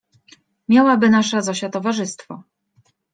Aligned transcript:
Miałaby 0.69 1.09
nasza 1.09 1.41
Zosia 1.41 1.69
towarzystwo. 1.69 2.43